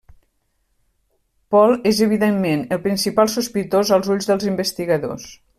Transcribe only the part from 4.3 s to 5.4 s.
dels investigadors.